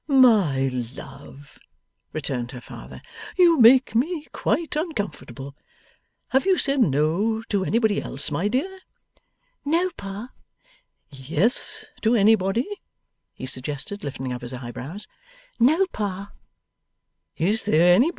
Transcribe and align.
'My 0.07 0.67
love,' 0.67 1.59
returned 2.11 2.53
her 2.53 2.59
father, 2.59 3.03
'you 3.37 3.59
make 3.59 3.93
me 3.93 4.25
quite 4.31 4.75
uncomfortable. 4.75 5.55
Have 6.29 6.47
you 6.47 6.57
said 6.57 6.79
No 6.79 7.43
to 7.49 7.63
anybody 7.63 8.01
else, 8.01 8.31
my 8.31 8.47
dear?' 8.47 8.79
'No, 9.63 9.91
Pa.' 9.97 10.29
'Yes 11.11 11.85
to 12.01 12.15
anybody?' 12.15 12.81
he 13.35 13.45
suggested, 13.45 14.03
lifting 14.03 14.33
up 14.33 14.41
his 14.41 14.53
eyebrows. 14.53 15.07
'No, 15.59 15.85
Pa. 15.91 16.31